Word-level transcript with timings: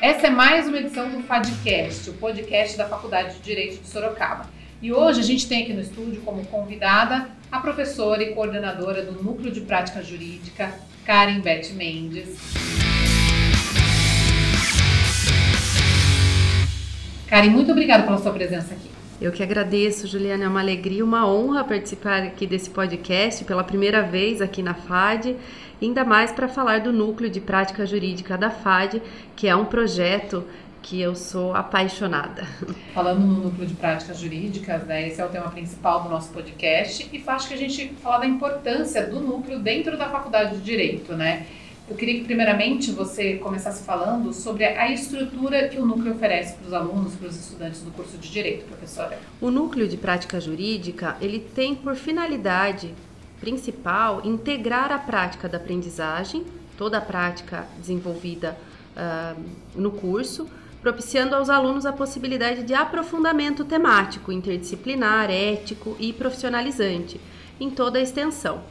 Essa 0.00 0.26
é 0.26 0.30
mais 0.30 0.68
uma 0.68 0.76
edição 0.76 1.08
do 1.08 1.22
FADcast, 1.22 2.10
o 2.10 2.14
podcast 2.14 2.76
da 2.76 2.86
Faculdade 2.86 3.36
de 3.36 3.40
Direito 3.40 3.80
de 3.82 3.88
Sorocaba. 3.88 4.46
E 4.82 4.92
hoje 4.92 5.20
a 5.20 5.22
gente 5.22 5.48
tem 5.48 5.62
aqui 5.62 5.72
no 5.72 5.80
estúdio 5.80 6.20
como 6.20 6.44
convidada 6.44 7.30
a 7.50 7.60
professora 7.60 8.22
e 8.22 8.34
coordenadora 8.34 9.02
do 9.02 9.22
Núcleo 9.22 9.50
de 9.50 9.62
Prática 9.62 10.02
Jurídica, 10.02 10.74
Karen 11.06 11.40
Beth 11.40 11.72
Mendes. 11.72 12.36
Karen, 17.26 17.48
muito 17.48 17.72
obrigada 17.72 18.02
pela 18.02 18.18
sua 18.18 18.32
presença 18.32 18.74
aqui. 18.74 18.95
Eu 19.18 19.32
que 19.32 19.42
agradeço, 19.42 20.06
Juliana. 20.06 20.44
É 20.44 20.48
uma 20.48 20.60
alegria, 20.60 21.02
uma 21.02 21.26
honra 21.26 21.64
participar 21.64 22.22
aqui 22.22 22.46
desse 22.46 22.68
podcast 22.68 23.44
pela 23.44 23.64
primeira 23.64 24.02
vez 24.02 24.42
aqui 24.42 24.62
na 24.62 24.74
FAD, 24.74 25.36
ainda 25.80 26.04
mais 26.04 26.32
para 26.32 26.46
falar 26.48 26.80
do 26.80 26.92
Núcleo 26.92 27.30
de 27.30 27.40
Prática 27.40 27.86
Jurídica 27.86 28.36
da 28.36 28.50
FAD, 28.50 29.00
que 29.34 29.48
é 29.48 29.56
um 29.56 29.64
projeto 29.64 30.44
que 30.82 31.00
eu 31.00 31.16
sou 31.16 31.54
apaixonada. 31.54 32.46
Falando 32.92 33.20
no 33.20 33.44
núcleo 33.44 33.66
de 33.66 33.74
práticas 33.74 34.20
jurídicas, 34.20 34.84
né, 34.84 35.08
esse 35.08 35.20
é 35.20 35.24
o 35.24 35.28
tema 35.28 35.50
principal 35.50 36.02
do 36.02 36.10
nosso 36.10 36.30
podcast 36.30 37.08
e 37.10 37.24
acho 37.26 37.48
que 37.48 37.54
a 37.54 37.56
gente 37.56 37.88
fala 38.02 38.18
da 38.18 38.26
importância 38.26 39.04
do 39.06 39.18
núcleo 39.18 39.58
dentro 39.58 39.96
da 39.96 40.10
faculdade 40.10 40.58
de 40.58 40.62
direito, 40.62 41.14
né? 41.14 41.46
Eu 41.88 41.94
queria 41.94 42.18
que, 42.18 42.24
primeiramente, 42.24 42.90
você 42.90 43.34
começasse 43.34 43.84
falando 43.84 44.32
sobre 44.32 44.64
a 44.64 44.90
estrutura 44.90 45.68
que 45.68 45.78
o 45.78 45.86
núcleo 45.86 46.14
oferece 46.14 46.54
para 46.54 46.66
os 46.66 46.72
alunos, 46.72 47.14
para 47.14 47.28
os 47.28 47.36
estudantes 47.36 47.80
do 47.82 47.92
curso 47.92 48.18
de 48.18 48.28
Direito, 48.28 48.64
professora. 48.64 49.18
O 49.40 49.52
núcleo 49.52 49.86
de 49.86 49.96
prática 49.96 50.40
jurídica, 50.40 51.16
ele 51.20 51.38
tem 51.38 51.76
por 51.76 51.94
finalidade 51.94 52.92
principal 53.40 54.20
integrar 54.24 54.90
a 54.90 54.98
prática 54.98 55.48
da 55.48 55.58
aprendizagem, 55.58 56.44
toda 56.76 56.98
a 56.98 57.00
prática 57.00 57.68
desenvolvida 57.78 58.58
uh, 58.96 59.40
no 59.76 59.92
curso, 59.92 60.48
propiciando 60.82 61.36
aos 61.36 61.48
alunos 61.48 61.86
a 61.86 61.92
possibilidade 61.92 62.64
de 62.64 62.74
aprofundamento 62.74 63.64
temático, 63.64 64.32
interdisciplinar, 64.32 65.30
ético 65.30 65.96
e 66.00 66.12
profissionalizante 66.12 67.20
em 67.60 67.70
toda 67.70 67.98
a 67.98 68.02
extensão. 68.02 68.62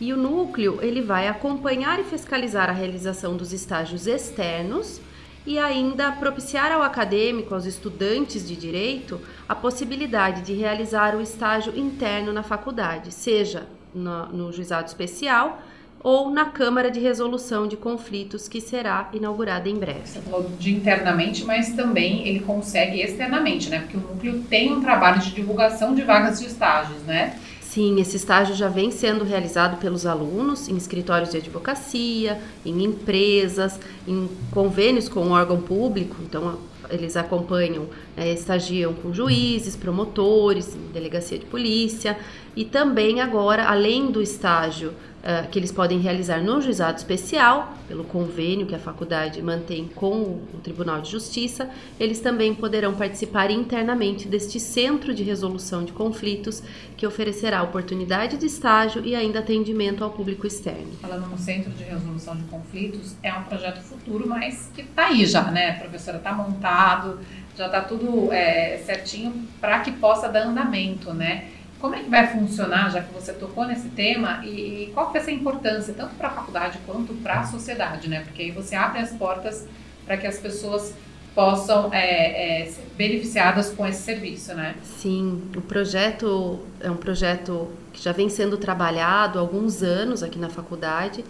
E 0.00 0.12
o 0.12 0.16
núcleo 0.16 0.78
ele 0.82 1.00
vai 1.00 1.28
acompanhar 1.28 2.00
e 2.00 2.04
fiscalizar 2.04 2.68
a 2.68 2.72
realização 2.72 3.36
dos 3.36 3.52
estágios 3.52 4.06
externos 4.06 5.00
e 5.46 5.58
ainda 5.58 6.10
propiciar 6.12 6.72
ao 6.72 6.82
acadêmico, 6.82 7.54
aos 7.54 7.66
estudantes 7.66 8.46
de 8.48 8.56
direito, 8.56 9.20
a 9.48 9.54
possibilidade 9.54 10.42
de 10.42 10.54
realizar 10.54 11.14
o 11.14 11.20
estágio 11.20 11.76
interno 11.76 12.32
na 12.32 12.42
faculdade, 12.42 13.12
seja 13.12 13.66
no, 13.94 14.26
no 14.26 14.52
juizado 14.52 14.88
especial 14.88 15.60
ou 16.04 16.30
na 16.30 16.44
Câmara 16.44 16.90
de 16.90 17.00
Resolução 17.00 17.66
de 17.66 17.78
Conflitos, 17.78 18.46
que 18.46 18.60
será 18.60 19.08
inaugurada 19.14 19.70
em 19.70 19.76
breve. 19.76 20.02
Você 20.04 20.20
falou 20.20 20.50
de 20.58 20.74
internamente, 20.74 21.44
mas 21.46 21.72
também 21.72 22.28
ele 22.28 22.40
consegue 22.40 23.00
externamente, 23.00 23.70
né? 23.70 23.80
Porque 23.80 23.96
o 23.96 24.00
núcleo 24.00 24.44
tem 24.50 24.70
um 24.70 24.82
trabalho 24.82 25.18
de 25.22 25.30
divulgação 25.30 25.94
de 25.94 26.02
vagas 26.02 26.40
de 26.40 26.46
estágios, 26.46 27.02
né? 27.04 27.38
Sim, 27.74 28.00
esse 28.00 28.14
estágio 28.14 28.54
já 28.54 28.68
vem 28.68 28.92
sendo 28.92 29.24
realizado 29.24 29.80
pelos 29.80 30.06
alunos 30.06 30.68
em 30.68 30.76
escritórios 30.76 31.30
de 31.30 31.38
advocacia, 31.38 32.40
em 32.64 32.84
empresas, 32.84 33.80
em 34.06 34.30
convênios 34.52 35.08
com 35.08 35.26
o 35.26 35.30
órgão 35.32 35.60
público. 35.60 36.14
Então, 36.22 36.56
eles 36.88 37.16
acompanham, 37.16 37.88
é, 38.16 38.32
estagiam 38.32 38.94
com 38.94 39.12
juízes, 39.12 39.74
promotores, 39.74 40.76
delegacia 40.92 41.36
de 41.36 41.46
polícia 41.46 42.16
e 42.54 42.64
também 42.64 43.20
agora, 43.20 43.64
além 43.64 44.08
do 44.08 44.22
estágio 44.22 44.92
uh, 45.24 45.48
que 45.48 45.58
eles 45.58 45.72
podem 45.72 45.98
realizar 45.98 46.42
no 46.42 46.60
juizado 46.60 46.98
especial, 46.98 47.74
pelo 47.88 48.04
convênio 48.04 48.66
que 48.66 48.74
a 48.74 48.78
faculdade 48.78 49.40
mantém 49.42 49.88
com 49.94 50.20
o 50.52 50.60
Tribunal 50.62 51.00
de 51.00 51.10
Justiça, 51.10 51.68
eles 51.98 52.20
também 52.20 52.54
poderão 52.54 52.94
participar 52.94 53.50
internamente 53.50 54.28
deste 54.28 54.60
centro 54.60 55.14
de 55.14 55.22
resolução 55.22 55.84
de 55.84 55.92
conflitos 55.92 56.62
que 56.96 57.06
oferecerá 57.06 57.62
oportunidade 57.62 58.36
de 58.36 58.46
estágio 58.46 59.04
e 59.04 59.14
ainda 59.14 59.40
atendimento 59.40 60.04
ao 60.04 60.10
público 60.10 60.46
externo. 60.46 60.92
Falando 61.00 61.28
no 61.28 61.38
centro 61.38 61.70
de 61.72 61.82
resolução 61.82 62.36
de 62.36 62.44
conflitos, 62.44 63.16
é 63.22 63.32
um 63.32 63.44
projeto 63.44 63.80
futuro, 63.80 64.28
mas 64.28 64.70
que 64.74 64.82
está 64.82 65.06
aí 65.06 65.26
já, 65.26 65.50
né, 65.50 65.72
professora? 65.72 66.18
Está 66.18 66.32
montado, 66.32 67.18
já 67.56 67.66
está 67.66 67.80
tudo 67.80 68.32
é, 68.32 68.78
certinho 68.84 69.46
para 69.60 69.80
que 69.80 69.92
possa 69.92 70.28
dar 70.28 70.46
andamento, 70.46 71.12
né? 71.12 71.48
Como 71.84 71.94
é 71.94 72.02
que 72.02 72.08
vai 72.08 72.26
funcionar, 72.26 72.90
já 72.90 73.02
que 73.02 73.12
você 73.12 73.30
tocou 73.34 73.66
nesse 73.66 73.90
tema, 73.90 74.40
e, 74.42 74.84
e 74.84 74.90
qual 74.94 75.12
vai 75.12 75.20
ser 75.20 75.32
a 75.32 75.34
importância, 75.34 75.92
tanto 75.92 76.14
para 76.14 76.28
a 76.28 76.30
faculdade 76.30 76.78
quanto 76.86 77.12
para 77.16 77.40
a 77.40 77.44
sociedade, 77.44 78.08
né? 78.08 78.22
Porque 78.22 78.40
aí 78.40 78.50
você 78.50 78.74
abre 78.74 79.00
as 79.00 79.10
portas 79.10 79.66
para 80.06 80.16
que 80.16 80.26
as 80.26 80.38
pessoas 80.38 80.94
possam 81.34 81.92
é, 81.92 82.62
é, 82.62 82.66
ser 82.70 82.86
beneficiadas 82.96 83.68
com 83.68 83.86
esse 83.86 84.00
serviço, 84.00 84.54
né? 84.54 84.76
Sim, 84.82 85.42
o 85.54 85.60
projeto 85.60 86.60
é 86.80 86.90
um 86.90 86.96
projeto 86.96 87.68
que 87.92 88.02
já 88.02 88.12
vem 88.12 88.30
sendo 88.30 88.56
trabalhado 88.56 89.38
há 89.38 89.42
alguns 89.42 89.82
anos 89.82 90.22
aqui 90.22 90.38
na 90.38 90.48
faculdade 90.48 91.22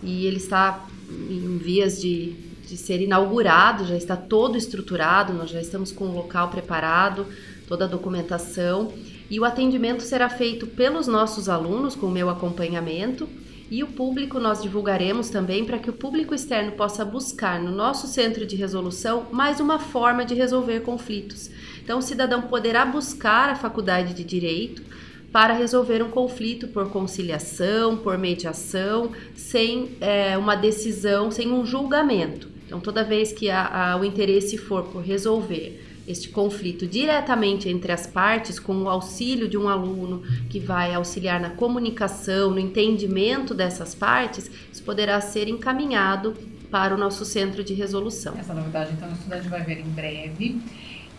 e 0.00 0.26
ele 0.26 0.36
está 0.36 0.86
em 1.10 1.58
vias 1.58 2.00
de, 2.00 2.34
de 2.68 2.76
ser 2.76 3.00
inaugurado, 3.00 3.84
já 3.84 3.96
está 3.96 4.16
todo 4.16 4.56
estruturado, 4.56 5.32
nós 5.32 5.50
já 5.50 5.60
estamos 5.60 5.90
com 5.90 6.04
o 6.04 6.14
local 6.14 6.50
preparado, 6.50 7.26
toda 7.68 7.84
a 7.84 7.88
documentação 7.88 8.92
e 9.30 9.38
o 9.38 9.44
atendimento 9.44 10.02
será 10.02 10.28
feito 10.28 10.66
pelos 10.66 11.06
nossos 11.06 11.48
alunos 11.48 11.94
com 11.94 12.06
o 12.06 12.10
meu 12.10 12.30
acompanhamento 12.30 13.28
e 13.70 13.82
o 13.82 13.86
público 13.86 14.40
nós 14.40 14.62
divulgaremos 14.62 15.28
também 15.28 15.64
para 15.64 15.78
que 15.78 15.90
o 15.90 15.92
público 15.92 16.34
externo 16.34 16.72
possa 16.72 17.04
buscar 17.04 17.60
no 17.60 17.70
nosso 17.70 18.06
centro 18.06 18.46
de 18.46 18.56
resolução 18.56 19.26
mais 19.30 19.60
uma 19.60 19.78
forma 19.78 20.24
de 20.24 20.34
resolver 20.34 20.80
conflitos. 20.80 21.50
Então, 21.84 21.98
o 21.98 22.02
cidadão 22.02 22.42
poderá 22.42 22.86
buscar 22.86 23.50
a 23.50 23.54
faculdade 23.54 24.14
de 24.14 24.24
direito 24.24 24.82
para 25.30 25.52
resolver 25.52 26.02
um 26.02 26.10
conflito 26.10 26.68
por 26.68 26.88
conciliação, 26.88 27.98
por 27.98 28.16
mediação, 28.16 29.12
sem 29.34 29.90
é, 30.00 30.38
uma 30.38 30.54
decisão, 30.54 31.30
sem 31.30 31.52
um 31.52 31.66
julgamento. 31.66 32.48
Então, 32.66 32.80
toda 32.80 33.04
vez 33.04 33.32
que 33.32 33.50
a, 33.50 33.92
a, 33.92 33.96
o 33.98 34.04
interesse 34.04 34.56
for 34.56 34.84
por 34.84 35.02
resolver 35.02 35.84
este 36.08 36.30
conflito 36.30 36.86
diretamente 36.86 37.68
entre 37.68 37.92
as 37.92 38.06
partes, 38.06 38.58
com 38.58 38.82
o 38.82 38.88
auxílio 38.88 39.46
de 39.46 39.58
um 39.58 39.68
aluno 39.68 40.22
que 40.48 40.58
vai 40.58 40.94
auxiliar 40.94 41.38
na 41.38 41.50
comunicação, 41.50 42.50
no 42.50 42.58
entendimento 42.58 43.54
dessas 43.54 43.94
partes, 43.94 44.50
isso 44.72 44.82
poderá 44.82 45.20
ser 45.20 45.48
encaminhado 45.48 46.34
para 46.70 46.94
o 46.94 46.98
nosso 46.98 47.24
centro 47.24 47.62
de 47.62 47.74
resolução. 47.74 48.34
Essa 48.38 48.54
novidade, 48.54 48.92
então, 48.92 49.08
o 49.08 49.12
estudante 49.12 49.48
vai 49.48 49.62
ver 49.62 49.80
em 49.80 49.88
breve. 49.90 50.60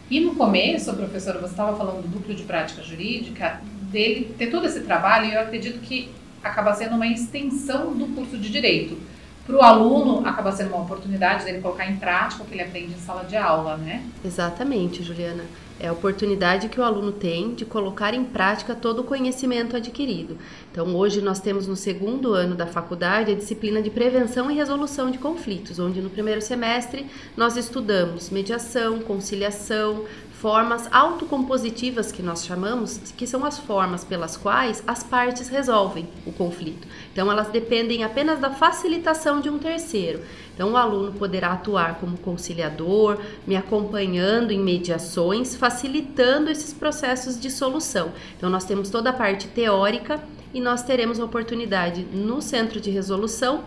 E 0.09 0.19
no 0.19 0.33
começo, 0.33 0.91
professora, 0.93 1.39
você 1.39 1.51
estava 1.51 1.77
falando 1.77 2.01
do 2.01 2.15
núcleo 2.15 2.35
de 2.35 2.43
prática 2.43 2.81
jurídica, 2.81 3.61
dele 3.91 4.33
ter 4.37 4.47
todo 4.47 4.65
esse 4.65 4.81
trabalho, 4.81 5.27
e 5.27 5.33
eu 5.35 5.41
acredito 5.41 5.79
que 5.81 6.09
acaba 6.43 6.73
sendo 6.73 6.95
uma 6.95 7.07
extensão 7.07 7.95
do 7.95 8.07
curso 8.07 8.37
de 8.37 8.49
direito 8.49 8.97
para 9.49 9.57
o 9.57 9.61
aluno 9.63 10.27
acaba 10.27 10.51
sendo 10.51 10.69
uma 10.75 10.83
oportunidade 10.83 11.43
dele 11.43 11.59
colocar 11.59 11.89
em 11.89 11.95
prática 11.95 12.43
o 12.43 12.45
que 12.45 12.53
ele 12.53 12.61
aprende 12.61 12.93
em 12.93 12.99
sala 12.99 13.23
de 13.23 13.35
aula, 13.35 13.77
né? 13.77 14.03
Exatamente, 14.23 15.01
Juliana. 15.01 15.43
É 15.79 15.87
a 15.87 15.93
oportunidade 15.93 16.67
que 16.67 16.79
o 16.79 16.83
aluno 16.83 17.11
tem 17.11 17.55
de 17.55 17.65
colocar 17.65 18.13
em 18.13 18.25
prática 18.25 18.75
todo 18.75 18.99
o 18.99 19.03
conhecimento 19.03 19.77
adquirido. 19.77 20.37
Então, 20.71 20.93
hoje 20.93 21.21
nós 21.21 21.39
temos 21.39 21.67
no 21.67 21.75
segundo 21.75 22.33
ano 22.33 22.53
da 22.53 22.67
faculdade 22.67 23.31
a 23.31 23.35
disciplina 23.35 23.81
de 23.81 23.89
prevenção 23.89 24.51
e 24.51 24.55
resolução 24.55 25.09
de 25.09 25.17
conflitos, 25.17 25.79
onde 25.79 26.01
no 26.01 26.09
primeiro 26.09 26.41
semestre 26.41 27.07
nós 27.35 27.55
estudamos 27.55 28.29
mediação, 28.29 28.99
conciliação, 28.99 30.03
formas 30.39 30.87
autocompositivas 30.89 32.13
que 32.13 32.23
nós 32.23 32.45
chamamos, 32.45 32.97
que 33.17 33.27
são 33.27 33.43
as 33.43 33.59
formas 33.59 34.05
pelas 34.05 34.37
quais 34.37 34.81
as 34.87 35.03
partes 35.03 35.49
resolvem 35.49 36.07
o 36.25 36.31
conflito. 36.31 36.87
Então, 37.11 37.29
elas 37.29 37.49
dependem 37.49 38.05
apenas 38.05 38.39
da 38.39 38.49
facilitação 38.49 39.41
de 39.41 39.49
um 39.49 39.59
terceiro. 39.59 40.21
Então, 40.55 40.71
o 40.71 40.77
aluno 40.77 41.11
poderá 41.11 41.51
atuar 41.51 41.99
como 41.99 42.17
conciliador, 42.17 43.19
me 43.45 43.57
acompanhando 43.57 44.51
em 44.51 44.59
mediações, 44.59 45.57
facilitando 45.57 46.49
esses 46.49 46.73
processos 46.73 47.37
de 47.37 47.51
solução. 47.51 48.13
Então, 48.37 48.49
nós 48.49 48.63
temos 48.63 48.89
toda 48.89 49.09
a 49.09 49.13
parte 49.13 49.45
teórica 49.49 50.23
e 50.53 50.61
nós 50.61 50.83
teremos 50.83 51.19
a 51.19 51.25
oportunidade 51.25 52.03
no 52.13 52.41
centro 52.41 52.79
de 52.79 52.89
resolução 52.89 53.65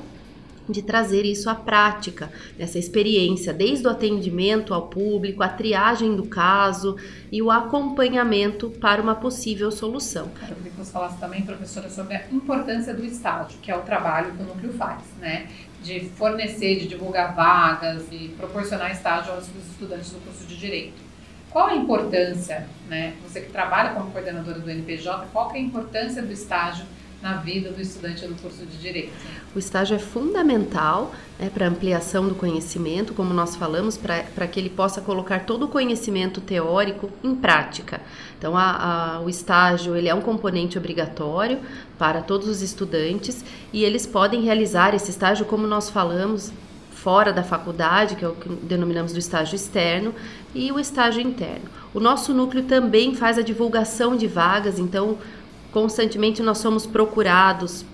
de 0.73 0.83
trazer 0.83 1.25
isso 1.25 1.49
à 1.49 1.55
prática, 1.55 2.33
essa 2.59 2.79
experiência, 2.79 3.53
desde 3.53 3.87
o 3.87 3.91
atendimento 3.91 4.75
ao 4.75 4.89
público, 4.89 5.43
a 5.43 5.49
triagem 5.49 6.17
do 6.17 6.25
caso 6.25 6.97
e 7.31 7.41
o 7.41 7.51
acompanhamento 7.51 8.71
para 8.71 9.01
uma 9.01 9.15
possível 9.15 9.71
solução. 9.71 10.25
Eu 10.25 10.57
queria 10.57 10.73
que 10.73 10.79
você 10.79 10.91
falasse 10.91 11.19
também, 11.19 11.43
professora, 11.43 11.89
sobre 11.89 12.17
a 12.17 12.25
importância 12.33 12.95
do 12.95 13.05
estágio, 13.05 13.59
que 13.61 13.71
é 13.71 13.77
o 13.77 13.83
trabalho 13.83 14.33
que 14.33 14.43
o 14.43 14.47
núcleo 14.47 14.73
faz, 14.73 15.03
né? 15.21 15.47
De 15.83 16.01
fornecer, 16.01 16.81
de 16.81 16.89
divulgar 16.89 17.35
vagas 17.35 18.07
e 18.11 18.29
proporcionar 18.39 18.91
estágio 18.91 19.33
aos 19.33 19.49
estudantes 19.71 20.11
do 20.11 20.19
curso 20.21 20.47
de 20.47 20.57
Direito. 20.57 21.13
Qual 21.51 21.67
a 21.67 21.77
importância, 21.77 22.67
né? 22.89 23.15
Você 23.23 23.43
que 23.43 23.51
trabalha 23.51 23.91
como 23.91 24.11
coordenadora 24.11 24.59
do 24.59 24.71
NPJ, 24.71 25.27
qual 25.33 25.51
é 25.51 25.59
a 25.59 25.61
importância 25.61 26.23
do 26.23 26.33
estágio 26.33 26.87
na 27.23 27.35
vida 27.35 27.71
do 27.71 27.81
estudante 27.81 28.27
do 28.27 28.35
curso 28.35 28.67
de 28.67 28.77
Direito? 28.79 29.13
O 29.55 29.59
estágio 29.59 29.95
é 29.95 29.99
fundamental 29.99 31.15
né, 31.39 31.49
para 31.49 31.69
ampliação 31.69 32.29
do 32.29 32.35
conhecimento, 32.35 33.15
como 33.15 33.33
nós 33.33 33.55
falamos, 33.55 33.97
para 33.97 34.47
que 34.49 34.59
ele 34.59 34.69
possa 34.69 35.01
colocar 35.01 35.47
todo 35.47 35.67
o 35.67 35.69
conhecimento 35.69 36.41
teórico 36.41 37.09
em 37.23 37.35
prática. 37.35 38.01
Então, 38.37 38.57
a, 38.57 39.17
a, 39.17 39.21
o 39.21 39.31
estágio 39.31 39.95
ele 39.95 40.09
é 40.09 40.15
um 40.15 40.21
componente 40.21 40.77
obrigatório 40.77 41.61
para 41.97 42.21
todos 42.21 42.49
os 42.49 42.61
estudantes 42.61 43.45
e 43.73 43.85
eles 43.85 44.05
podem 44.05 44.43
realizar 44.43 44.95
esse 44.95 45.11
estágio, 45.11 45.47
como 45.47 45.67
nós 45.67 45.89
falamos, 45.89 46.53
fora 46.91 47.33
da 47.33 47.43
faculdade, 47.43 48.15
que 48.17 48.25
é 48.25 48.29
o 48.29 48.35
que 48.35 48.49
denominamos 48.49 49.13
do 49.13 49.19
estágio 49.19 49.57
externo, 49.57 50.15
e 50.55 50.71
o 50.71 50.79
estágio 50.79 51.21
interno. 51.21 51.69
O 51.93 51.99
nosso 51.99 52.33
núcleo 52.33 52.63
também 52.63 53.15
faz 53.15 53.39
a 53.39 53.43
divulgação 53.43 54.17
de 54.17 54.27
vagas, 54.27 54.79
então 54.79 55.19
constantemente 55.73 56.43
nós 56.43 56.59
somos 56.59 56.87
procurados 56.87 57.85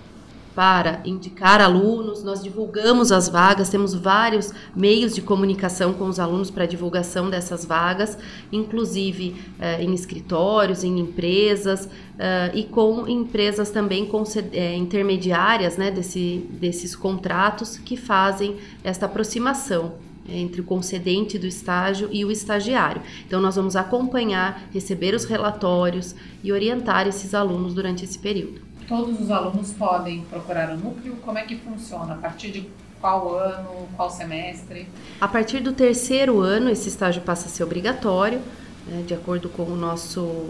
para 0.58 1.00
indicar 1.04 1.60
alunos, 1.60 2.24
nós 2.24 2.42
divulgamos 2.42 3.12
as 3.12 3.28
vagas, 3.28 3.68
temos 3.68 3.94
vários 3.94 4.52
meios 4.74 5.14
de 5.14 5.22
comunicação 5.22 5.92
com 5.92 6.08
os 6.08 6.18
alunos 6.18 6.50
para 6.50 6.66
divulgação 6.66 7.30
dessas 7.30 7.64
vagas, 7.64 8.18
inclusive 8.50 9.36
eh, 9.60 9.84
em 9.84 9.94
escritórios, 9.94 10.82
em 10.82 10.98
empresas 10.98 11.88
eh, 12.18 12.50
e 12.54 12.64
com 12.64 13.06
empresas 13.06 13.70
também 13.70 14.10
eh, 14.52 14.74
intermediárias 14.74 15.76
né, 15.76 15.92
desse, 15.92 16.44
desses 16.50 16.96
contratos 16.96 17.78
que 17.78 17.96
fazem 17.96 18.56
esta 18.82 19.06
aproximação 19.06 20.07
entre 20.28 20.60
o 20.60 20.64
concedente 20.64 21.38
do 21.38 21.46
estágio 21.46 22.08
e 22.12 22.24
o 22.24 22.30
estagiário. 22.30 23.02
Então, 23.26 23.40
nós 23.40 23.56
vamos 23.56 23.76
acompanhar, 23.76 24.68
receber 24.72 25.14
os 25.14 25.24
relatórios 25.24 26.14
e 26.42 26.52
orientar 26.52 27.06
esses 27.06 27.34
alunos 27.34 27.74
durante 27.74 28.04
esse 28.04 28.18
período. 28.18 28.60
Todos 28.86 29.20
os 29.20 29.30
alunos 29.30 29.72
podem 29.72 30.22
procurar 30.22 30.70
o 30.74 30.76
núcleo? 30.76 31.16
Como 31.16 31.38
é 31.38 31.42
que 31.42 31.56
funciona? 31.56 32.14
A 32.14 32.16
partir 32.16 32.50
de 32.50 32.68
qual 33.00 33.34
ano, 33.36 33.88
qual 33.96 34.10
semestre? 34.10 34.88
A 35.20 35.28
partir 35.28 35.60
do 35.60 35.72
terceiro 35.72 36.40
ano, 36.40 36.70
esse 36.70 36.88
estágio 36.88 37.22
passa 37.22 37.46
a 37.46 37.48
ser 37.48 37.64
obrigatório, 37.64 38.40
né, 38.86 39.04
de 39.06 39.14
acordo 39.14 39.48
com 39.48 39.62
o 39.64 39.76
nosso 39.76 40.48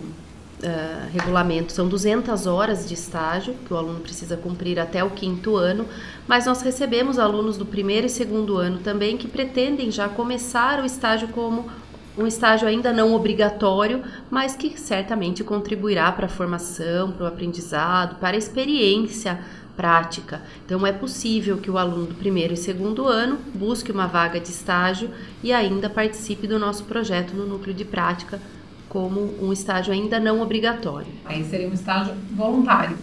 Uh, 0.59 1.09
regulamento 1.13 1.73
são 1.73 1.87
200 1.89 2.49
horas 2.49 2.89
de 2.89 2.93
estágio 2.93 3.55
que 3.65 3.73
o 3.73 3.77
aluno 3.77 4.01
precisa 4.01 4.37
cumprir 4.37 4.81
até 4.81 5.05
o 5.05 5.11
quinto 5.11 5.55
ano, 5.55 5.87
mas 6.27 6.47
nós 6.47 6.63
recebemos 6.63 7.17
alunos 7.17 7.57
do 7.57 7.65
primeiro 7.65 8.09
e 8.09 8.11
segundo 8.11 8.57
ano 8.57 8.81
também 8.81 9.17
que 9.17 9.29
pretendem 9.29 9.89
já 9.89 10.09
começar 10.09 10.83
o 10.83 10.85
estágio 10.85 11.29
como 11.29 11.71
um 12.19 12.27
estágio 12.27 12.67
ainda 12.67 12.93
não 12.93 13.15
obrigatório, 13.15 14.03
mas 14.29 14.57
que 14.57 14.77
certamente 14.77 15.45
contribuirá 15.45 16.11
para 16.11 16.27
a 16.27 16.29
formação, 16.29 17.13
para 17.13 17.25
o 17.25 17.29
aprendizado, 17.29 18.17
para 18.17 18.37
a 18.37 18.39
experiência 18.39 19.39
prática. 19.77 20.43
Então, 20.67 20.85
é 20.85 20.91
possível 20.91 21.59
que 21.59 21.71
o 21.71 21.79
aluno 21.79 22.07
do 22.07 22.17
primeiro 22.17 22.55
e 22.55 22.57
segundo 22.57 23.07
ano 23.07 23.39
busque 23.55 23.93
uma 23.93 24.09
vaga 24.09 24.41
de 24.41 24.49
estágio 24.49 25.09
e 25.41 25.53
ainda 25.53 25.89
participe 25.89 26.49
do 26.49 26.59
nosso 26.59 26.83
projeto 26.83 27.33
no 27.33 27.47
núcleo 27.47 27.73
de 27.73 27.85
prática 27.85 28.41
como 28.89 29.35
um 29.41 29.53
estágio 29.53 29.93
ainda 29.93 30.19
não 30.19 30.41
obrigatório. 30.41 31.09
Aí 31.25 31.45
seria 31.45 31.69
um 31.69 31.73
estágio 31.73 32.15
voluntário. 32.33 32.97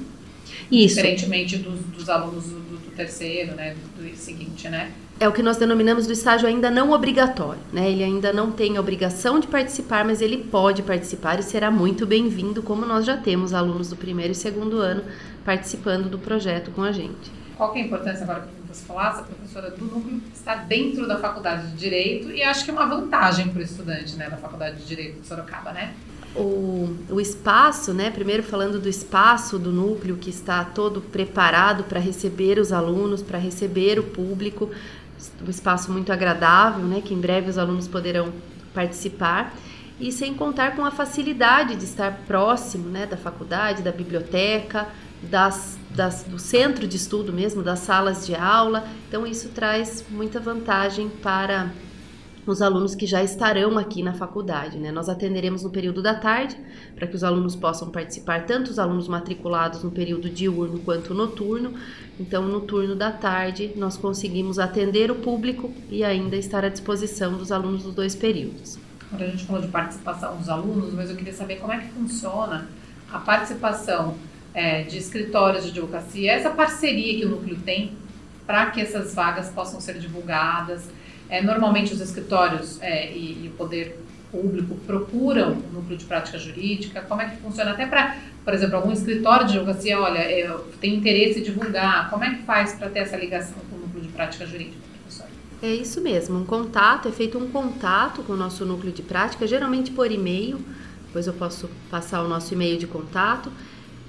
Isso. 0.71 0.95
Diferentemente 0.95 1.57
dos, 1.57 1.79
dos 1.81 2.09
alunos 2.09 2.45
do, 2.45 2.59
do, 2.59 2.91
terceiro, 2.95 3.55
né, 3.55 3.75
do, 3.75 4.03
do 4.03 4.15
seguinte, 4.15 4.67
né? 4.69 4.91
É 5.19 5.27
o 5.27 5.31
que 5.31 5.41
nós 5.41 5.57
denominamos 5.57 6.07
do 6.07 6.13
estágio 6.13 6.47
ainda 6.47 6.69
não 6.69 6.91
obrigatório, 6.91 7.61
né? 7.71 7.89
Ele 7.89 8.03
ainda 8.03 8.33
não 8.33 8.51
tem 8.51 8.75
a 8.75 8.79
obrigação 8.79 9.39
de 9.39 9.47
participar, 9.47 10.03
mas 10.03 10.21
ele 10.21 10.37
pode 10.37 10.81
participar 10.81 11.39
e 11.39 11.43
será 11.43 11.71
muito 11.71 12.05
bem-vindo, 12.05 12.61
como 12.61 12.85
nós 12.85 13.05
já 13.05 13.15
temos 13.15 13.53
alunos 13.53 13.89
do 13.89 13.95
primeiro 13.95 14.33
e 14.33 14.35
segundo 14.35 14.79
ano 14.79 15.03
participando 15.45 16.09
do 16.09 16.19
projeto 16.19 16.71
com 16.71 16.81
a 16.81 16.91
gente. 16.91 17.31
Qual 17.55 17.73
é 17.73 17.79
a 17.79 17.85
importância 17.85 18.23
agora 18.23 18.49
você 18.75 18.85
falasse, 18.85 19.21
a 19.21 19.23
professora 19.23 19.71
do 19.71 19.85
núcleo 19.85 20.21
está 20.33 20.55
dentro 20.55 21.07
da 21.07 21.17
faculdade 21.17 21.67
de 21.71 21.77
Direito 21.77 22.31
e 22.31 22.43
acho 22.43 22.63
que 22.63 22.71
é 22.71 22.73
uma 22.73 22.85
vantagem 22.85 23.49
para 23.49 23.59
o 23.59 23.63
estudante 23.63 24.15
né, 24.15 24.29
da 24.29 24.37
faculdade 24.37 24.77
de 24.77 24.85
Direito 24.85 25.21
de 25.21 25.27
Sorocaba, 25.27 25.71
né? 25.71 25.93
O, 26.35 26.93
o 27.09 27.21
espaço, 27.21 27.93
né? 27.93 28.11
Primeiro 28.11 28.43
falando 28.43 28.79
do 28.79 28.89
espaço 28.89 29.57
do 29.57 29.71
núcleo 29.71 30.17
que 30.17 30.29
está 30.29 30.65
todo 30.65 30.99
preparado 30.99 31.85
para 31.85 31.99
receber 31.99 32.59
os 32.59 32.73
alunos, 32.73 33.23
para 33.23 33.37
receber 33.37 33.97
o 33.99 34.03
público, 34.03 34.69
um 35.45 35.49
espaço 35.49 35.91
muito 35.91 36.11
agradável, 36.11 36.83
né? 36.83 37.01
Que 37.01 37.13
em 37.13 37.19
breve 37.19 37.49
os 37.49 37.57
alunos 37.57 37.87
poderão 37.87 38.33
participar 38.73 39.53
e 39.97 40.11
sem 40.11 40.33
contar 40.33 40.75
com 40.75 40.83
a 40.83 40.91
facilidade 40.91 41.77
de 41.77 41.85
estar 41.85 42.11
próximo, 42.27 42.89
né? 42.89 43.05
Da 43.05 43.15
faculdade, 43.15 43.81
da 43.81 43.93
biblioteca, 43.93 44.87
das, 45.23 45.77
das, 45.95 46.23
do 46.23 46.37
centro 46.37 46.87
de 46.87 46.97
estudo 46.97 47.31
mesmo, 47.31 47.63
das 47.63 47.79
salas 47.79 48.25
de 48.25 48.35
aula. 48.35 48.85
Então, 49.07 49.25
isso 49.25 49.49
traz 49.49 50.03
muita 50.09 50.39
vantagem 50.39 51.09
para 51.09 51.71
os 52.45 52.61
alunos 52.61 52.93
que 52.93 53.07
já 53.07 53.23
estarão 53.23 53.77
aqui 53.77 54.03
na 54.03 54.13
faculdade. 54.13 54.77
Né? 54.77 54.91
Nós 54.91 55.09
atenderemos 55.09 55.63
no 55.63 55.69
período 55.69 56.01
da 56.01 56.13
tarde, 56.13 56.55
para 56.95 57.07
que 57.07 57.15
os 57.15 57.23
alunos 57.23 57.55
possam 57.55 57.89
participar, 57.89 58.45
tanto 58.45 58.69
os 58.69 58.77
alunos 58.77 59.07
matriculados 59.07 59.83
no 59.83 59.89
período 59.89 60.29
diurno 60.29 60.79
quanto 60.79 61.13
noturno. 61.13 61.73
Então, 62.19 62.43
no 62.43 62.61
turno 62.61 62.95
da 62.95 63.11
tarde, 63.11 63.73
nós 63.75 63.97
conseguimos 63.97 64.59
atender 64.59 65.09
o 65.09 65.15
público 65.15 65.73
e 65.89 66.03
ainda 66.03 66.35
estar 66.35 66.63
à 66.63 66.69
disposição 66.69 67.33
dos 67.33 67.51
alunos 67.51 67.83
dos 67.83 67.95
dois 67.95 68.15
períodos. 68.15 68.77
Quando 69.09 69.23
a 69.23 69.27
gente 69.27 69.45
falou 69.45 69.61
de 69.61 69.67
participação 69.69 70.37
dos 70.37 70.49
alunos, 70.49 70.93
mas 70.93 71.09
eu 71.09 71.15
queria 71.15 71.33
saber 71.33 71.55
como 71.57 71.73
é 71.73 71.79
que 71.79 71.87
funciona 71.89 72.67
a 73.11 73.19
participação 73.19 74.15
é, 74.55 74.83
de 74.83 74.97
escritórios 74.97 75.65
de 75.65 75.71
advocacia, 75.71 76.31
essa 76.31 76.49
parceria 76.49 77.19
que 77.19 77.25
o 77.25 77.29
núcleo 77.29 77.57
tem 77.65 77.91
para 78.47 78.67
que 78.67 78.79
essas 78.79 79.13
vagas 79.13 79.49
possam 79.49 79.81
ser 79.81 79.99
divulgadas. 79.99 80.83
É, 81.29 81.41
normalmente 81.41 81.93
os 81.93 81.99
escritórios 81.99 82.81
é, 82.81 83.11
e, 83.11 83.43
e, 83.43 83.47
o 83.49 83.57
poder 83.57 83.99
público 84.31 84.75
procuram 84.85 85.53
o 85.53 85.73
núcleo 85.73 85.97
de 85.97 86.05
prática 86.05 86.37
jurídica. 86.37 87.01
Como 87.01 87.21
é 87.21 87.29
que 87.29 87.37
funciona? 87.37 87.71
Até 87.71 87.85
para, 87.85 88.17
por 88.43 88.53
exemplo, 88.53 88.77
algum 88.77 88.91
escritório 88.91 89.47
de 89.47 89.57
advocacia, 89.57 89.99
olha, 89.99 90.31
eu 90.31 90.59
tenho 90.79 90.95
interesse 90.95 91.39
em 91.39 91.43
divulgar. 91.43 92.09
Como 92.09 92.23
é 92.23 92.35
que 92.35 92.43
faz 92.43 92.73
para 92.73 92.89
ter 92.89 92.99
essa 92.99 93.17
ligação 93.17 93.57
com 93.69 93.75
o 93.75 93.79
núcleo 93.79 94.03
de 94.03 94.09
prática 94.09 94.45
jurídica? 94.45 94.85
É 95.61 95.73
isso 95.73 95.99
mesmo, 95.99 96.37
um 96.37 96.45
contato, 96.45 97.07
é 97.07 97.11
feito 97.11 97.39
um 97.39 97.49
contato 97.49 98.21
com 98.23 98.33
o 98.33 98.35
nosso 98.35 98.65
núcleo 98.65 98.91
de 98.91 99.01
prática, 99.01 99.47
geralmente 99.47 99.89
por 99.89 100.11
e-mail, 100.11 100.59
depois 101.07 101.25
eu 101.25 101.33
posso 101.33 101.69
passar 101.89 102.21
o 102.21 102.27
nosso 102.27 102.53
e-mail 102.53 102.77
de 102.77 102.85
contato 102.85 103.49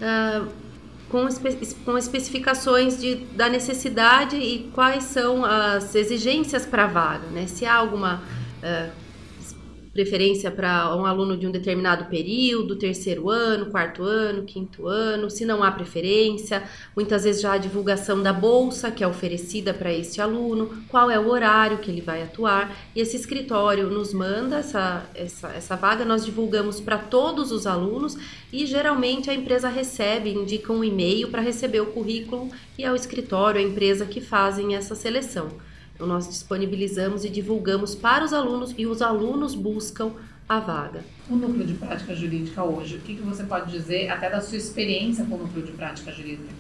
uh, 0.01 0.49
com, 1.09 1.29
espe 1.29 1.75
com 1.85 1.97
especificações 1.97 3.01
de, 3.01 3.17
da 3.37 3.49
necessidade 3.49 4.37
e 4.37 4.71
quais 4.75 5.05
são 5.05 5.45
as 5.45 5.95
exigências 5.95 6.67
para 6.67 6.85
a 6.85 6.89
vaga, 6.89 7.27
né? 7.29 7.47
Se 7.47 7.65
há 7.65 7.75
alguma 7.75 8.23
uh, 8.63 9.06
preferência 9.97 10.51
para 10.51 10.95
um 10.95 11.07
aluno 11.07 11.39
de 11.39 11.47
um 11.47 11.51
determinado 11.51 12.05
período, 12.05 12.77
terceiro 12.77 13.31
ano, 13.31 13.71
quarto 13.71 14.03
ano, 14.03 14.43
quinto 14.43 14.87
ano, 14.87 15.31
se 15.31 15.47
não 15.47 15.63
há 15.63 15.71
preferência, 15.71 16.63
muitas 16.95 17.25
vezes 17.25 17.41
já 17.41 17.55
a 17.55 17.59
divulgação 17.59 18.23
da 18.23 18.31
bolsa 18.31 18.91
que 18.91 19.03
é 19.03 19.09
oferecida 19.09 19.73
para 19.73 19.91
este 19.91 20.21
aluno, 20.21 20.83
qual 20.91 21.11
é 21.11 21.19
o 21.19 21.31
horário 21.31 21.79
que 21.79 21.91
ele 21.91 22.03
vai 22.03 22.23
atuar, 22.23 22.77
e 22.95 23.01
esse 23.01 23.17
escritório 23.17 23.89
nos 23.89 24.13
manda 24.13 24.59
essa, 24.59 25.07
essa, 25.15 25.49
essa 25.49 25.77
vaga, 25.77 26.05
nós 26.05 26.27
divulgamos 26.27 26.79
para 26.79 26.99
todos 26.99 27.51
os 27.51 27.67
alunos 27.67 28.19
e 28.53 28.67
geralmente 28.67 29.31
a 29.31 29.35
empresa 29.35 29.71
recebe, 29.71 30.29
indica 30.29 30.75
um 30.75 30.85
e-mail 30.85 31.29
para 31.29 31.41
receber 31.41 31.81
o 31.81 31.87
currículo 31.87 32.51
e 32.77 32.85
é 32.85 32.93
o 32.93 32.95
escritório, 32.95 33.59
a 33.59 33.65
empresa 33.65 34.05
que 34.05 34.21
fazem 34.21 34.75
essa 34.75 34.95
seleção. 34.95 35.49
Então, 35.97 36.07
nós 36.07 36.29
disponibilizamos 36.29 37.25
e 37.25 37.31
divulgamos 37.31 37.95
para 37.95 38.23
os 38.23 38.35
alunos 38.35 38.75
e 38.77 38.87
os 38.87 39.01
alunos 39.01 39.55
buscam 39.55 40.13
a 40.47 40.61
vaga. 40.61 41.03
O 41.29 41.35
núcleo 41.35 41.67
de 41.67 41.73
prática 41.73 42.15
jurídica 42.15 42.63
hoje, 42.63 42.97
o 42.97 43.01
que, 43.01 43.17
que 43.17 43.23
você 43.23 43.45
pode 43.45 43.73
dizer, 43.73 44.11
até 44.11 44.29
da 44.29 44.43
sua 44.43 44.59
experiência 44.59 45.25
com 45.25 45.37
o 45.37 45.39
núcleo 45.39 45.65
de 45.65 45.73
prática 45.73 46.13
jurídica 46.13 46.51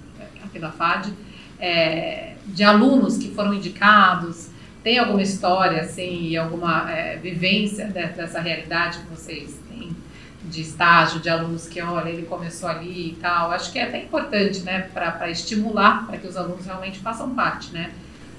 aqui 0.43 0.59
da 0.59 0.73
FAD, 0.73 1.13
é, 1.61 2.35
de 2.47 2.65
alunos 2.65 3.19
que 3.19 3.31
foram 3.31 3.53
indicados? 3.53 4.49
Tem 4.83 4.99
alguma 4.99 5.23
história, 5.23 5.83
assim, 5.83 6.35
alguma 6.37 6.91
é, 6.91 7.19
vivência 7.19 7.87
dessa 7.89 8.41
realidade 8.41 9.01
que 9.01 9.11
vocês 9.11 9.55
têm 9.69 9.95
de 10.45 10.63
estágio, 10.63 11.21
de 11.21 11.29
alunos 11.29 11.69
que, 11.69 11.81
olha, 11.83 12.09
ele 12.09 12.23
começou 12.23 12.71
ali 12.71 13.11
e 13.11 13.17
tal? 13.21 13.51
Acho 13.51 13.71
que 13.71 13.79
é 13.79 13.83
até 13.83 14.03
importante, 14.03 14.61
né, 14.61 14.89
para 14.95 15.31
estimular, 15.31 16.07
para 16.07 16.17
que 16.17 16.27
os 16.27 16.39
alunos 16.39 16.65
realmente 16.65 17.01
façam 17.01 17.35
parte, 17.35 17.73
né? 17.73 17.93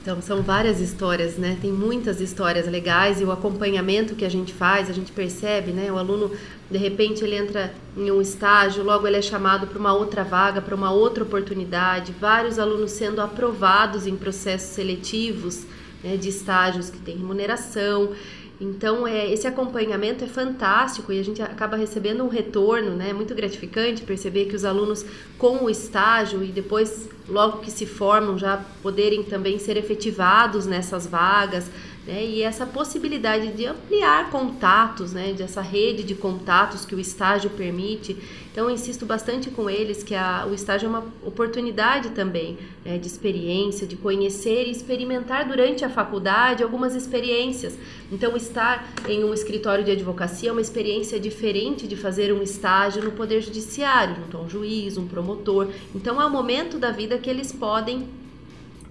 Então 0.08 0.22
são 0.22 0.42
várias 0.42 0.80
histórias, 0.80 1.36
né? 1.36 1.58
Tem 1.62 1.70
muitas 1.70 2.22
histórias 2.22 2.66
legais 2.66 3.20
e 3.20 3.26
o 3.26 3.32
acompanhamento 3.34 4.16
que 4.16 4.24
a 4.24 4.30
gente 4.30 4.54
faz, 4.54 4.90
a 4.90 4.94
gente 4.94 5.12
percebe, 5.12 5.74
né? 5.74 5.92
O 5.92 5.98
aluno 5.98 6.32
de 6.72 6.78
repente 6.78 7.26
ele 7.26 7.36
entra 7.36 7.74
em 7.98 8.10
um 8.10 8.22
estágio, 8.22 8.86
logo 8.86 9.06
ele 9.06 9.18
é 9.18 9.22
chamado 9.22 9.68
para 9.68 9.78
uma 9.78 9.92
outra 9.92 10.24
vaga, 10.24 10.62
para 10.62 10.74
uma 10.74 10.94
outra 10.94 11.26
oportunidade. 11.26 12.16
Vários 12.22 12.58
alunos 12.58 12.92
sendo 12.92 13.20
aprovados 13.20 14.08
em 14.08 14.16
processos 14.16 14.70
seletivos 14.70 15.66
né, 16.02 16.16
de 16.16 16.30
estágios 16.30 16.90
que 16.90 17.00
têm 17.00 17.18
remuneração 17.18 18.14
Então, 18.60 19.08
é, 19.08 19.32
esse 19.32 19.46
acompanhamento 19.46 20.24
é 20.24 20.28
fantástico 20.28 21.14
e 21.14 21.20
a 21.20 21.24
gente 21.24 21.42
acaba 21.42 21.78
recebendo 21.78 22.24
um 22.24 22.28
retorno, 22.28 22.96
né? 22.96 23.14
Muito 23.14 23.36
gratificante 23.36 24.02
perceber 24.02 24.46
que 24.46 24.56
os 24.56 24.66
alunos 24.66 25.06
com 25.38 25.64
o 25.64 25.70
estágio 25.70 26.44
e 26.44 26.48
depois, 26.48 27.08
logo 27.30 27.60
que 27.60 27.70
se 27.70 27.86
formam, 27.86 28.38
já 28.38 28.64
poderem 28.82 29.22
também 29.22 29.60
ser 29.60 29.78
efetivados 29.78 30.66
nessas 30.66 31.06
vagas, 31.06 31.70
né? 32.08 32.26
E 32.26 32.42
essa 32.42 32.66
possibilidade 32.66 33.52
de 33.52 33.66
ampliar 33.66 34.32
contatos, 34.32 35.12
né? 35.12 35.34
Dessa 35.34 35.62
rede 35.62 36.04
de 36.04 36.16
contatos 36.16 36.86
que 36.86 36.96
o 36.96 37.00
estágio 37.00 37.50
permite. 37.50 38.18
Então, 38.52 38.70
eu 38.70 38.74
insisto 38.74 39.06
bastante 39.06 39.52
com 39.52 39.70
eles 39.70 40.02
que 40.02 40.16
a, 40.16 40.48
o 40.50 40.54
estágio 40.54 40.88
é 40.88 40.90
uma 40.90 41.04
oportunidade 41.24 42.10
também 42.10 42.58
né? 42.84 42.98
de 42.98 43.06
experiência, 43.06 43.86
de 43.86 43.96
conhecer 43.96 44.66
e 44.66 44.72
experimentar 44.72 45.48
durante 45.48 45.86
a 45.86 45.90
faculdade 45.90 46.64
algumas 46.64 46.96
experiências. 46.96 47.78
Então, 48.12 48.36
estar 48.36 48.88
em 49.08 49.24
um 49.24 49.34
escritório 49.34 49.84
de 49.84 49.92
advocacia 49.92 50.50
é 50.50 50.52
uma 50.52 50.62
experiência 50.62 51.20
diferente 51.20 51.86
de 51.88 51.96
fazer 51.96 52.34
um 52.34 52.42
estágio 52.42 53.04
no 53.04 53.12
Poder 53.12 53.42
Judiciário, 53.42 54.16
junto 54.16 54.38
a 54.38 54.42
um 54.42 54.50
juiz, 54.50 54.98
um 54.98 55.08
promotor. 55.08 55.68
Então, 55.94 56.20
é 56.20 56.26
um 56.26 56.32
momento 56.32 56.80
da 56.80 56.90
vida 56.90 57.18
que 57.18 57.30
eles 57.30 57.52
podem 57.52 58.08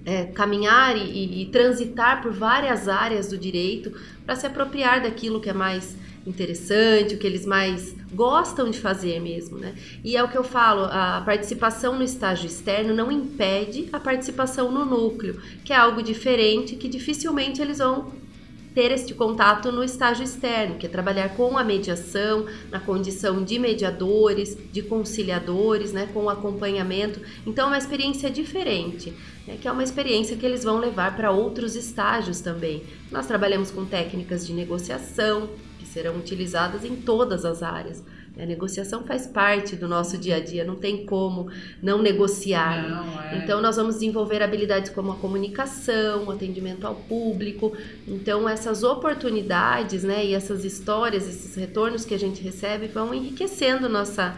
é, 0.06 0.24
caminhar 0.26 0.96
e, 0.96 1.42
e, 1.42 1.46
transitar 1.46 2.22
por 2.22 2.32
várias 2.32 2.88
áreas 2.88 3.28
do 3.28 3.36
direito 3.36 3.92
para 4.24 4.36
se 4.36 4.46
apropriar 4.46 5.02
daquilo 5.02 5.40
que 5.40 5.50
é 5.50 5.52
mais 5.52 5.96
interessante, 6.24 7.14
o 7.14 7.18
que 7.18 7.26
eles 7.26 7.44
mais 7.44 7.94
gostam 8.12 8.70
de 8.70 8.78
fazer 8.78 9.20
mesmo, 9.20 9.58
né? 9.58 9.74
E 10.04 10.16
é 10.16 10.22
o 10.22 10.28
que 10.28 10.38
eu 10.38 10.44
falo, 10.44 10.84
a 10.84 11.22
participação 11.24 11.96
no 11.96 12.04
estágio 12.04 12.46
externo 12.46 12.94
não 12.94 13.10
impede 13.10 13.88
a 13.92 13.98
participação 13.98 14.70
no 14.70 14.84
núcleo, 14.84 15.40
que 15.64 15.72
é 15.72 15.76
algo 15.76 16.02
diferente 16.02 16.76
que 16.76 16.88
dificilmente 16.88 17.60
eles 17.60 17.78
vão 17.78 18.12
ter 18.76 18.92
este 18.92 19.14
contato 19.14 19.72
no 19.72 19.82
estágio 19.82 20.22
externo, 20.22 20.76
que 20.76 20.84
é 20.84 20.88
trabalhar 20.90 21.30
com 21.30 21.56
a 21.56 21.64
mediação, 21.64 22.44
na 22.70 22.78
condição 22.78 23.42
de 23.42 23.58
mediadores, 23.58 24.54
de 24.70 24.82
conciliadores, 24.82 25.94
né, 25.94 26.10
com 26.12 26.24
o 26.24 26.28
acompanhamento. 26.28 27.18
Então, 27.46 27.64
é 27.64 27.70
uma 27.70 27.78
experiência 27.78 28.30
diferente, 28.30 29.14
né, 29.46 29.56
que 29.58 29.66
é 29.66 29.72
uma 29.72 29.82
experiência 29.82 30.36
que 30.36 30.44
eles 30.44 30.62
vão 30.62 30.76
levar 30.76 31.16
para 31.16 31.30
outros 31.30 31.74
estágios 31.74 32.42
também. 32.42 32.82
Nós 33.10 33.26
trabalhamos 33.26 33.70
com 33.70 33.86
técnicas 33.86 34.46
de 34.46 34.52
negociação, 34.52 35.48
que 35.78 35.86
serão 35.86 36.18
utilizadas 36.18 36.84
em 36.84 36.96
todas 36.96 37.46
as 37.46 37.62
áreas. 37.62 38.04
A 38.38 38.44
negociação 38.44 39.02
faz 39.02 39.26
parte 39.26 39.74
do 39.76 39.88
nosso 39.88 40.18
dia 40.18 40.36
a 40.36 40.40
dia, 40.40 40.62
não 40.62 40.76
tem 40.76 41.06
como 41.06 41.48
não 41.82 42.02
negociar. 42.02 42.86
Não, 42.86 43.22
é. 43.22 43.38
Então, 43.38 43.62
nós 43.62 43.76
vamos 43.76 43.94
desenvolver 43.94 44.42
habilidades 44.42 44.90
como 44.90 45.12
a 45.12 45.16
comunicação, 45.16 46.24
o 46.24 46.30
atendimento 46.30 46.86
ao 46.86 46.94
público. 46.94 47.74
Então, 48.06 48.46
essas 48.46 48.82
oportunidades 48.82 50.04
né, 50.04 50.22
e 50.22 50.34
essas 50.34 50.66
histórias, 50.66 51.26
esses 51.26 51.54
retornos 51.54 52.04
que 52.04 52.12
a 52.12 52.18
gente 52.18 52.42
recebe 52.42 52.88
vão 52.88 53.14
enriquecendo 53.14 53.88
nossa, 53.88 54.36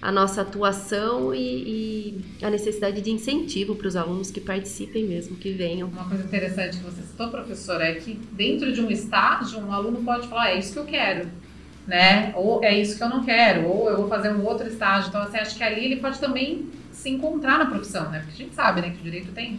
a 0.00 0.12
nossa 0.12 0.42
atuação 0.42 1.34
e, 1.34 2.20
e 2.40 2.44
a 2.44 2.50
necessidade 2.50 3.00
de 3.00 3.10
incentivo 3.10 3.74
para 3.74 3.88
os 3.88 3.96
alunos 3.96 4.30
que 4.30 4.40
participem 4.40 5.04
mesmo, 5.04 5.36
que 5.36 5.50
venham. 5.50 5.88
Uma 5.88 6.08
coisa 6.08 6.22
interessante 6.22 6.76
que 6.76 6.84
você 6.84 7.02
citou, 7.02 7.28
professora, 7.30 7.84
é 7.84 7.94
que 7.94 8.14
dentro 8.30 8.72
de 8.72 8.80
um 8.80 8.88
estágio, 8.88 9.58
um 9.58 9.72
aluno 9.72 10.04
pode 10.04 10.28
falar: 10.28 10.50
é 10.50 10.58
isso 10.60 10.72
que 10.72 10.78
eu 10.78 10.84
quero 10.84 11.49
né? 11.90 12.32
Ou 12.36 12.62
é 12.62 12.78
isso 12.78 12.96
que 12.96 13.02
eu 13.02 13.08
não 13.08 13.24
quero, 13.24 13.66
ou 13.66 13.90
eu 13.90 13.96
vou 13.96 14.08
fazer 14.08 14.30
um 14.32 14.44
outro 14.46 14.68
estágio. 14.68 15.08
Então, 15.08 15.22
assim, 15.22 15.38
acho 15.38 15.56
que 15.56 15.64
ali 15.64 15.84
ele 15.84 15.96
pode 15.96 16.20
também 16.20 16.66
se 16.92 17.10
encontrar 17.10 17.58
na 17.58 17.66
profissão, 17.66 18.08
né? 18.10 18.20
Porque 18.20 18.32
a 18.40 18.44
gente 18.44 18.54
sabe, 18.54 18.80
né, 18.80 18.90
que 18.90 19.00
o 19.00 19.02
direito 19.02 19.32
tem 19.32 19.58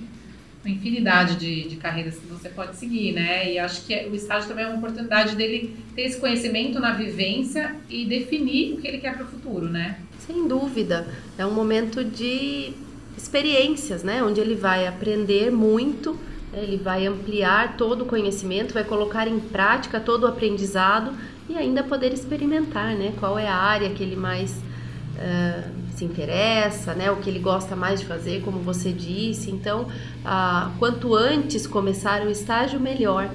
uma 0.64 0.74
infinidade 0.74 1.36
de, 1.36 1.68
de 1.68 1.76
carreiras 1.76 2.16
que 2.16 2.28
você 2.28 2.48
pode 2.48 2.78
seguir, 2.78 3.12
né? 3.12 3.52
E 3.52 3.60
acho 3.60 3.86
que 3.86 3.94
o 4.10 4.16
estágio 4.16 4.48
também 4.48 4.64
é 4.64 4.68
uma 4.70 4.78
oportunidade 4.78 5.36
dele 5.36 5.76
ter 5.94 6.04
esse 6.04 6.22
conhecimento 6.22 6.80
na 6.80 6.94
vivência 6.94 7.76
e 7.90 8.06
definir 8.06 8.76
o 8.76 8.78
que 8.78 8.88
ele 8.88 9.00
quer 9.00 9.14
para 9.14 9.26
o 9.26 9.28
futuro, 9.28 9.68
né? 9.68 9.98
Sem 10.20 10.48
dúvida. 10.48 11.10
É 11.38 11.46
um 11.46 11.54
momento 11.54 12.02
de 12.02 12.72
experiências, 13.18 14.04
né? 14.04 14.24
Onde 14.24 14.40
ele 14.40 14.56
vai 14.56 14.88
aprender 14.88 15.52
muito, 15.52 16.18
ele 16.54 16.78
vai 16.78 17.06
ampliar 17.08 17.76
todo 17.76 18.04
o 18.04 18.06
conhecimento, 18.06 18.74
vai 18.74 18.86
colocar 18.86 19.28
em 19.28 19.40
prática 19.40 20.00
todo 20.00 20.24
o 20.24 20.28
aprendizado 20.28 21.14
e 21.50 21.58
ainda 21.58 21.84
poder 21.84 22.14
experimentar, 22.14 22.96
né? 22.96 23.14
Qual 23.20 23.38
é 23.38 23.48
a 23.48 23.56
área 23.56 23.90
que 23.90 24.02
ele 24.02 24.16
mais 24.16 24.52
uh, 24.58 25.72
se 25.96 26.06
interessa, 26.06 26.94
né? 26.94 27.12
O 27.12 27.18
que 27.18 27.30
ele 27.30 27.40
gosta 27.40 27.76
mais 27.76 28.00
de 28.00 28.06
fazer, 28.06 28.42
como 28.42 28.60
você 28.60 28.92
disse. 28.92 29.52
Então, 29.52 29.84
uh, 29.84 30.78
quanto 30.80 31.16
antes 31.16 31.68
começar 31.68 32.22
o 32.26 32.30
estágio, 32.30 32.80
melhor. 32.80 33.30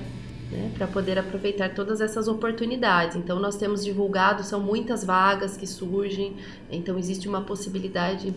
Né, 0.48 0.70
para 0.78 0.86
poder 0.86 1.18
aproveitar 1.18 1.75
todas 1.75 2.00
essas 2.00 2.28
oportunidades. 2.28 3.16
Então, 3.16 3.40
nós 3.40 3.56
temos 3.56 3.84
divulgado, 3.84 4.44
são 4.44 4.60
muitas 4.60 5.02
vagas 5.02 5.56
que 5.56 5.66
surgem, 5.66 6.36
então, 6.70 6.96
existe 6.96 7.28
uma 7.28 7.40
possibilidade 7.40 8.32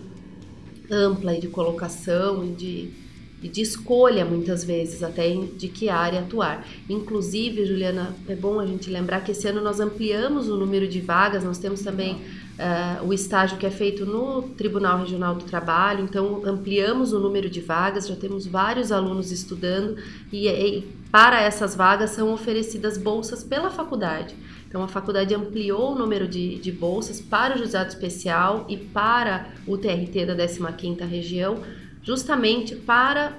ampla 0.89 1.37
de 1.37 1.47
colocação 1.47 2.43
e 2.43 2.49
de 2.49 3.08
e 3.41 3.47
de 3.47 3.61
escolha 3.61 4.25
muitas 4.25 4.63
vezes 4.63 5.01
até 5.01 5.29
de 5.33 5.67
que 5.67 5.89
área 5.89 6.19
atuar. 6.19 6.65
Inclusive, 6.89 7.65
Juliana, 7.65 8.15
é 8.27 8.35
bom 8.35 8.59
a 8.59 8.65
gente 8.65 8.89
lembrar 8.89 9.21
que 9.21 9.31
esse 9.31 9.47
ano 9.47 9.61
nós 9.61 9.79
ampliamos 9.79 10.49
o 10.49 10.57
número 10.57 10.87
de 10.87 10.99
vagas, 10.99 11.43
nós 11.43 11.57
temos 11.57 11.81
também 11.81 12.15
uh, 12.15 13.07
o 13.07 13.13
estágio 13.13 13.57
que 13.57 13.65
é 13.65 13.71
feito 13.71 14.05
no 14.05 14.41
Tribunal 14.41 14.99
Regional 14.99 15.35
do 15.35 15.45
Trabalho, 15.45 16.03
então 16.03 16.41
ampliamos 16.45 17.13
o 17.13 17.19
número 17.19 17.49
de 17.49 17.61
vagas, 17.61 18.07
já 18.07 18.15
temos 18.15 18.45
vários 18.45 18.91
alunos 18.91 19.31
estudando 19.31 19.97
e, 20.31 20.47
e 20.47 20.87
para 21.11 21.41
essas 21.41 21.75
vagas 21.75 22.11
são 22.11 22.33
oferecidas 22.33 22.97
bolsas 22.97 23.43
pela 23.43 23.71
faculdade. 23.71 24.35
Então, 24.67 24.83
a 24.83 24.87
faculdade 24.87 25.33
ampliou 25.33 25.93
o 25.93 25.97
número 25.97 26.27
de, 26.27 26.59
de 26.59 26.71
bolsas 26.71 27.19
para 27.19 27.55
o 27.55 27.57
juizado 27.57 27.89
especial 27.89 28.67
e 28.69 28.77
para 28.77 29.47
o 29.65 29.75
TRT 29.75 30.27
da 30.27 30.35
15ª 30.35 31.07
região, 31.07 31.57
justamente 32.03 32.75
para 32.75 33.33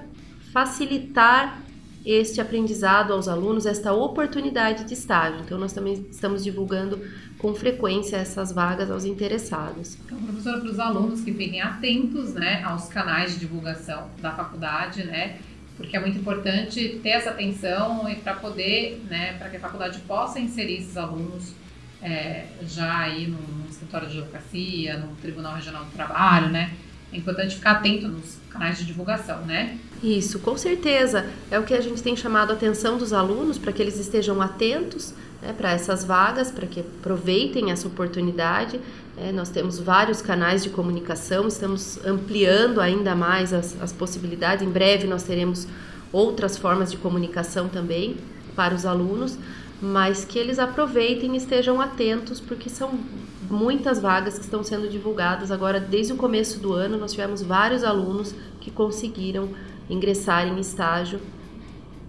facilitar 0.51 1.61
este 2.05 2.41
aprendizado 2.41 3.13
aos 3.13 3.27
alunos, 3.27 3.65
esta 3.65 3.93
oportunidade 3.93 4.85
de 4.85 4.93
estágio. 4.93 5.41
Então, 5.41 5.57
nós 5.57 5.71
também 5.71 6.05
estamos 6.09 6.43
divulgando 6.43 6.99
com 7.37 7.53
frequência 7.53 8.17
essas 8.17 8.51
vagas 8.51 8.89
aos 8.89 9.05
interessados. 9.05 9.97
Então, 10.05 10.17
professora, 10.21 10.59
para 10.59 10.69
os 10.69 10.79
alunos 10.79 11.21
que 11.21 11.31
fiquem 11.31 11.61
atentos 11.61 12.33
né, 12.33 12.63
aos 12.63 12.87
canais 12.87 13.33
de 13.33 13.39
divulgação 13.39 14.09
da 14.19 14.31
faculdade, 14.31 15.03
né, 15.03 15.39
porque 15.77 15.95
é 15.95 15.99
muito 15.99 16.17
importante 16.19 16.99
ter 17.01 17.09
essa 17.09 17.31
atenção 17.31 18.09
e 18.09 18.15
para 18.15 18.35
poder, 18.35 19.03
né, 19.09 19.33
para 19.37 19.49
que 19.49 19.57
a 19.57 19.59
faculdade 19.59 19.99
possa 20.01 20.39
inserir 20.39 20.77
esses 20.77 20.97
alunos 20.97 21.53
é, 22.01 22.45
já 22.63 22.99
aí 22.99 23.27
no, 23.27 23.37
no 23.37 23.69
escritório 23.69 24.07
de 24.07 24.19
advocacia, 24.19 24.97
no 24.97 25.15
Tribunal 25.17 25.55
Regional 25.55 25.85
do 25.85 25.91
Trabalho, 25.91 26.49
né, 26.49 26.71
é 27.11 27.17
importante 27.17 27.55
ficar 27.55 27.71
atento 27.71 28.07
nos 28.07 28.37
canais 28.49 28.77
de 28.77 28.85
divulgação, 28.85 29.41
né? 29.45 29.77
Isso, 30.01 30.39
com 30.39 30.57
certeza. 30.57 31.25
É 31.49 31.59
o 31.59 31.63
que 31.63 31.73
a 31.73 31.81
gente 31.81 32.01
tem 32.01 32.15
chamado 32.15 32.51
a 32.51 32.53
atenção 32.53 32.97
dos 32.97 33.13
alunos 33.13 33.57
para 33.57 33.71
que 33.71 33.81
eles 33.81 33.99
estejam 33.99 34.41
atentos 34.41 35.13
né, 35.41 35.53
para 35.53 35.71
essas 35.71 36.03
vagas, 36.03 36.51
para 36.51 36.65
que 36.65 36.79
aproveitem 36.79 37.71
essa 37.71 37.87
oportunidade. 37.87 38.79
É, 39.17 39.31
nós 39.31 39.49
temos 39.49 39.79
vários 39.79 40.21
canais 40.21 40.63
de 40.63 40.69
comunicação, 40.69 41.47
estamos 41.47 41.99
ampliando 42.05 42.79
ainda 42.79 43.15
mais 43.15 43.53
as, 43.53 43.79
as 43.81 43.91
possibilidades. 43.91 44.65
Em 44.65 44.71
breve 44.71 45.05
nós 45.07 45.23
teremos 45.23 45.67
outras 46.11 46.57
formas 46.57 46.91
de 46.91 46.97
comunicação 46.97 47.69
também 47.69 48.17
para 48.55 48.73
os 48.73 48.85
alunos, 48.85 49.37
mas 49.81 50.25
que 50.25 50.37
eles 50.37 50.59
aproveitem 50.59 51.33
e 51.33 51.37
estejam 51.37 51.79
atentos, 51.79 52.39
porque 52.39 52.69
são 52.69 52.99
muitas 53.51 53.99
vagas 53.99 54.37
que 54.37 54.45
estão 54.45 54.63
sendo 54.63 54.89
divulgadas 54.89 55.51
agora 55.51 55.79
desde 55.79 56.13
o 56.13 56.15
começo 56.15 56.59
do 56.59 56.73
ano. 56.73 56.97
Nós 56.97 57.11
tivemos 57.11 57.41
vários 57.41 57.83
alunos 57.83 58.33
que 58.59 58.71
conseguiram 58.71 59.49
ingressar 59.89 60.47
em 60.47 60.59
estágio 60.59 61.19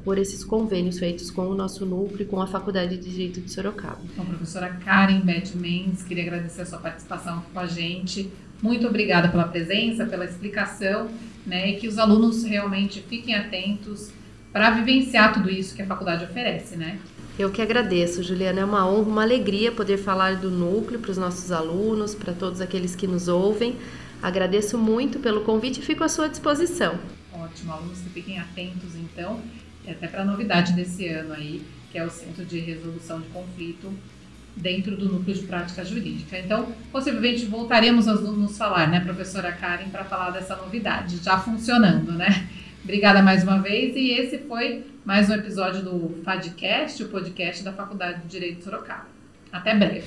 por 0.05 0.19
esses 0.19 0.45
convênios 0.45 0.99
feitos 0.99 1.31
com 1.31 1.47
o 1.47 1.55
nosso 1.55 1.87
núcleo 1.87 2.23
e 2.23 2.25
com 2.25 2.41
a 2.41 2.47
Faculdade 2.47 2.97
de 2.97 3.11
Direito 3.11 3.41
de 3.41 3.51
Sorocaba. 3.51 4.01
Então, 4.05 4.25
professora 4.25 4.69
Karen 4.85 5.21
Beth 5.21 5.53
Mendes, 5.55 6.03
queria 6.03 6.25
agradecer 6.25 6.63
a 6.63 6.67
sua 6.67 6.79
participação 6.79 7.43
com 7.53 7.61
a 7.61 7.67
gente. 7.67 8.31
Muito 8.61 8.87
obrigada 8.87 9.29
pela 9.29 9.45
presença, 9.45 10.05
pela 10.07 10.25
explicação, 10.25 11.09
né, 11.47 11.71
e 11.71 11.77
que 11.77 11.89
os 11.89 11.99
alunos 11.99 12.45
realmente 12.45 13.01
fiquem 13.01 13.35
atentos 13.35 14.11
para 14.53 14.71
vivenciar 14.71 15.33
tudo 15.33 15.51
isso 15.51 15.75
que 15.75 15.83
a 15.83 15.87
faculdade 15.87 16.25
oferece, 16.25 16.77
né? 16.77 16.99
Eu 17.39 17.51
que 17.51 17.63
agradeço, 17.63 18.23
Juliana. 18.23 18.61
É 18.61 18.65
uma 18.65 18.87
honra, 18.87 19.09
uma 19.09 19.23
alegria 19.23 19.73
poder 19.73 19.97
falar 19.97 20.37
do 20.37 20.51
núcleo 20.51 21.01
para 21.01 21.11
os 21.11 21.17
nossos 21.17 21.51
alunos, 21.51 22.15
para 22.15 22.33
todos 22.33 22.61
aqueles 22.61 22.95
que 22.95 23.07
nos 23.07 23.27
ouvem. 23.27 23.77
Agradeço 24.23 24.77
muito 24.77 25.19
pelo 25.19 25.41
convite 25.41 25.81
e 25.81 25.83
fico 25.83 26.05
à 26.05 26.09
sua 26.09 26.29
disposição. 26.29 26.99
Ótimo, 27.33 27.73
alunos 27.73 27.99
que 28.01 28.11
fiquem 28.11 28.39
atentos 28.39 28.95
então, 28.95 29.41
até 29.89 30.07
para 30.07 30.23
a 30.23 30.25
novidade 30.25 30.75
desse 30.75 31.09
ano 31.09 31.33
aí, 31.33 31.63
que 31.91 31.99
é 31.99 32.05
o 32.05 32.11
Centro 32.11 32.45
de 32.45 32.59
Resolução 32.59 33.21
de 33.21 33.29
Conflito 33.29 33.93
dentro 34.55 34.95
do 34.97 35.11
núcleo 35.11 35.35
de 35.35 35.43
prática 35.43 35.85
jurídica. 35.85 36.39
Então, 36.39 36.71
possivelmente 36.93 37.47
voltaremos 37.47 38.07
a 38.07 38.15
nos 38.15 38.57
falar, 38.57 38.89
né, 38.89 39.01
professora 39.01 39.51
Karen, 39.51 39.89
para 39.89 40.05
falar 40.05 40.31
dessa 40.31 40.55
novidade 40.57 41.17
já 41.17 41.39
funcionando, 41.39 42.13
né? 42.13 42.47
Obrigada 42.83 43.23
mais 43.23 43.45
uma 43.45 43.59
vez 43.59 43.95
e 43.95 44.11
esse 44.11 44.39
foi 44.39 44.85
mais 45.05 45.31
um 45.31 45.35
episódio 45.35 45.83
do 45.83 46.21
FADcast, 46.25 47.05
o 47.05 47.09
podcast 47.09 47.63
da 47.63 47.73
Faculdade 47.73 48.23
de 48.23 48.29
Direito 48.29 48.59
de 48.59 48.65
Sorocaba. 48.65 49.07
Até 49.53 49.73
breve. 49.75 50.03